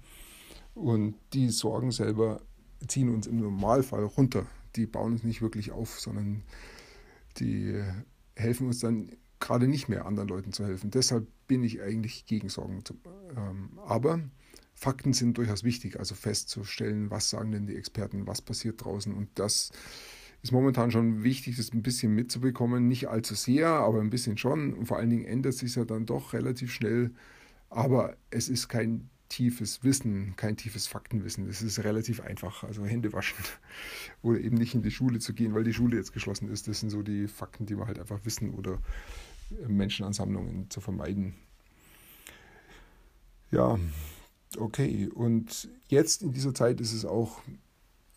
Und 0.75 1.15
die 1.33 1.51
Sorgen 1.51 1.91
selber 1.91 2.41
ziehen 2.87 3.13
uns 3.13 3.27
im 3.27 3.41
Normalfall 3.41 4.05
runter. 4.05 4.47
Die 4.77 4.87
bauen 4.87 5.13
uns 5.13 5.25
nicht 5.25 5.43
wirklich 5.43 5.73
auf, 5.73 6.01
sondern 6.01 6.43
die 7.39 7.83
helfen 8.37 8.69
uns 8.69 8.81
dann 8.81 9.11
gerade 9.41 9.69
nicht 9.69 9.89
mehr, 9.89 10.07
anderen 10.07 10.29
Leuten 10.29 10.53
zu 10.53 10.65
helfen. 10.65 10.91
Deshalb 10.91 11.27
bin 11.47 11.65
ich 11.65 11.81
eigentlich 11.81 12.27
gegen 12.27 12.49
Sorgen. 12.49 12.83
Ähm, 13.37 13.79
aber 13.85 14.21
Fakten 14.75 15.13
sind 15.13 15.37
durchaus 15.39 15.65
wichtig, 15.65 15.99
also 15.99 16.15
festzustellen, 16.15 17.11
was 17.11 17.31
sagen 17.31 17.53
denn 17.53 17.67
die 17.67 17.77
Experten, 17.77 18.27
was 18.27 18.43
passiert 18.43 18.85
draußen. 18.85 19.13
Und 19.13 19.29
das 19.35 19.71
ist 20.43 20.53
momentan 20.53 20.91
schon 20.91 21.23
wichtig, 21.23 21.57
das 21.57 21.73
ein 21.73 21.83
bisschen 21.83 22.15
mitzubekommen. 22.15 22.89
Nicht 22.89 23.09
allzu 23.09 23.35
sehr, 23.35 23.69
aber 23.69 24.01
ein 24.01 24.11
bisschen 24.11 24.39
schon. 24.39 24.73
Und 24.73 24.87
vor 24.87 24.99
allen 24.99 25.11
Dingen 25.11 25.25
ändert 25.25 25.55
sich 25.55 25.75
ja 25.75 25.85
dann 25.85 26.07
doch 26.07 26.33
relativ 26.33 26.73
schnell. 26.73 27.13
Aber 27.69 28.17
es 28.31 28.49
ist 28.49 28.69
kein 28.69 29.10
tiefes 29.31 29.83
Wissen, 29.83 30.35
kein 30.37 30.59
tiefes 30.59 30.87
Faktenwissen. 30.87 31.47
Das 31.47 31.63
ist 31.63 31.83
relativ 31.83 32.21
einfach. 32.21 32.65
Also 32.65 32.85
Hände 32.85 33.15
waschen 33.15 33.39
oder 34.23 34.39
eben 34.39 34.59
nicht 34.59 34.75
in 34.75 34.83
die 34.83 34.91
Schule 34.91 35.21
zu 35.21 35.33
gehen, 35.33 35.55
weil 35.55 35.65
die 35.65 35.73
Schule 35.73 35.97
jetzt 35.97 36.13
geschlossen 36.13 36.51
ist. 36.51 36.69
Das 36.69 36.81
sind 36.81 36.91
so 36.91 37.03
die 37.03 37.29
Fakten, 37.29 37.65
die 37.65 37.79
wir 37.79 37.87
halt 37.87 37.99
einfach 37.99 38.23
wissen 38.25 38.51
oder 38.51 38.79
äh, 39.63 39.69
Menschenansammlungen 39.69 40.69
zu 40.69 40.83
vermeiden. 40.83 41.35
Ja, 43.51 43.79
okay. 44.59 45.09
Und 45.15 45.71
jetzt 45.89 46.23
in 46.23 46.33
dieser 46.33 46.53
Zeit 46.53 46.81
ist 46.81 46.93
es 46.93 47.05
auch 47.05 47.41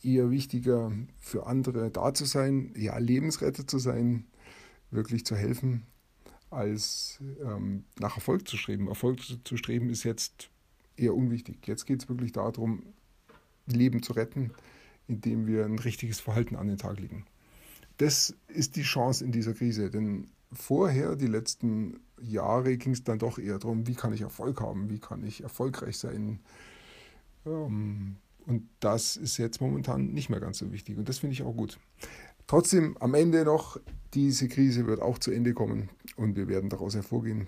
eher 0.02 0.32
wichtiger 0.32 0.92
für 1.20 1.46
andere 1.46 1.90
da 1.90 2.14
zu 2.14 2.26
sein, 2.26 2.74
ja, 2.76 2.98
Lebensretter 2.98 3.66
zu 3.66 3.80
sein, 3.80 4.26
wirklich 4.92 5.26
zu 5.26 5.36
helfen, 5.36 5.86
als 6.50 7.20
ähm, 7.42 7.86
nach 8.00 8.16
Erfolg 8.16 8.48
zu 8.48 8.58
streben. 8.58 8.88
Erfolg 8.88 9.20
zu 9.22 9.58
streben 9.58 9.90
ist 9.90 10.04
jetzt 10.04 10.50
eher 10.98 11.16
unwichtig. 11.16 11.68
Jetzt 11.68 11.86
geht 11.86 12.02
es 12.02 12.10
wirklich 12.10 12.32
darum, 12.32 12.84
Leben 13.66 14.04
zu 14.04 14.14
retten, 14.14 14.52
indem 15.08 15.48
wir 15.48 15.66
ein 15.66 15.80
richtiges 15.80 16.20
Verhalten 16.20 16.56
an 16.56 16.68
den 16.68 16.78
Tag 16.78 17.00
legen. 17.00 17.26
Das 17.98 18.36
ist 18.48 18.76
die 18.76 18.84
Chance 18.84 19.24
in 19.24 19.32
dieser 19.32 19.54
Krise, 19.54 19.90
denn 19.90 20.28
vorher, 20.52 21.16
die 21.16 21.28
letzten 21.28 22.00
Jahre, 22.22 22.78
ging 22.78 22.94
es 22.94 23.04
dann 23.04 23.20
doch 23.20 23.38
eher 23.38 23.60
darum, 23.60 23.88
wie 23.88 23.96
kann 23.96 24.14
ich 24.14 24.22
Erfolg 24.22 24.62
haben, 24.62 24.90
wie 24.90 25.00
kann 25.00 25.24
ich 25.24 25.42
erfolgreich 25.42 25.98
sein. 25.98 26.40
Ähm, 27.46 28.18
und 28.46 28.68
das 28.80 29.16
ist 29.16 29.38
jetzt 29.38 29.62
momentan 29.62 30.08
nicht 30.08 30.30
mehr 30.30 30.40
ganz 30.40 30.58
so 30.58 30.72
wichtig 30.72 30.98
und 30.98 31.08
das 31.08 31.20
finde 31.20 31.34
ich 31.34 31.44
auch 31.44 31.56
gut. 31.56 31.80
Trotzdem, 32.48 32.98
am 33.00 33.14
Ende 33.14 33.46
noch, 33.46 33.80
diese 34.14 34.50
Krise 34.50 34.86
wird 34.86 35.02
auch 35.02 35.18
zu 35.18 35.32
Ende 35.32 35.54
kommen 35.54 35.90
und 36.18 36.36
wir 36.36 36.48
werden 36.48 36.70
daraus 36.70 36.94
hervorgehen. 36.94 37.48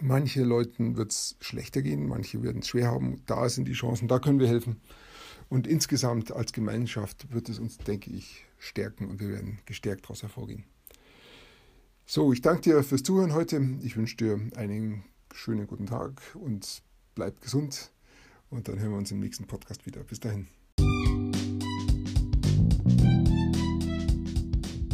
Manche 0.00 0.42
Leuten 0.42 0.96
wird 0.96 1.12
es 1.12 1.36
schlechter 1.40 1.82
gehen, 1.82 2.08
manche 2.08 2.42
werden 2.42 2.62
es 2.62 2.68
schwer 2.68 2.88
haben. 2.88 3.22
Da 3.26 3.48
sind 3.48 3.66
die 3.66 3.72
Chancen, 3.72 4.08
da 4.08 4.18
können 4.18 4.40
wir 4.40 4.48
helfen. 4.48 4.80
Und 5.48 5.66
insgesamt 5.66 6.32
als 6.32 6.52
Gemeinschaft 6.52 7.32
wird 7.32 7.48
es 7.48 7.58
uns, 7.58 7.78
denke 7.78 8.10
ich, 8.10 8.46
stärken 8.58 9.08
und 9.08 9.20
wir 9.20 9.28
werden 9.28 9.58
gestärkt 9.66 10.04
daraus 10.04 10.22
hervorgehen. 10.22 10.64
So, 12.06 12.32
ich 12.32 12.42
danke 12.42 12.62
dir 12.62 12.82
fürs 12.82 13.02
Zuhören 13.02 13.32
heute. 13.32 13.66
Ich 13.82 13.96
wünsche 13.96 14.16
dir 14.16 14.40
einen 14.56 15.04
schönen 15.32 15.66
guten 15.66 15.86
Tag 15.86 16.20
und 16.34 16.82
bleib 17.14 17.40
gesund. 17.40 17.90
Und 18.50 18.68
dann 18.68 18.78
hören 18.78 18.90
wir 18.90 18.98
uns 18.98 19.10
im 19.10 19.20
nächsten 19.20 19.46
Podcast 19.46 19.86
wieder. 19.86 20.02
Bis 20.04 20.20
dahin. 20.20 20.46